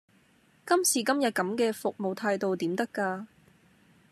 [0.65, 3.27] 今時今日咁嘅服務態度點得㗎？